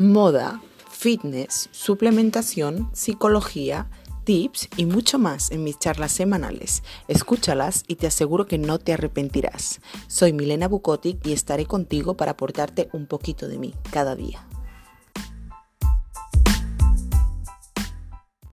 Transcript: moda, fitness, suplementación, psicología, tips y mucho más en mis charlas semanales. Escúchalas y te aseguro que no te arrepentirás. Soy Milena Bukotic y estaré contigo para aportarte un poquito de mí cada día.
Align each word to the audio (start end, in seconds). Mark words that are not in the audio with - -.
moda, 0.00 0.62
fitness, 0.90 1.68
suplementación, 1.72 2.88
psicología, 2.94 3.90
tips 4.24 4.70
y 4.78 4.86
mucho 4.86 5.18
más 5.18 5.50
en 5.50 5.62
mis 5.62 5.78
charlas 5.78 6.10
semanales. 6.10 6.82
Escúchalas 7.06 7.84
y 7.86 7.96
te 7.96 8.06
aseguro 8.06 8.46
que 8.46 8.56
no 8.56 8.78
te 8.78 8.94
arrepentirás. 8.94 9.82
Soy 10.06 10.32
Milena 10.32 10.68
Bukotic 10.68 11.26
y 11.26 11.34
estaré 11.34 11.66
contigo 11.66 12.16
para 12.16 12.32
aportarte 12.32 12.88
un 12.94 13.06
poquito 13.06 13.46
de 13.46 13.58
mí 13.58 13.74
cada 13.90 14.16
día. 14.16 14.49